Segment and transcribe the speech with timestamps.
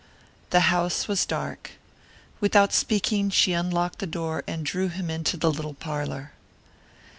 [0.49, 1.73] The house was dark.
[2.39, 6.31] Without speaking she unlocked the door and drew him into the little parlour.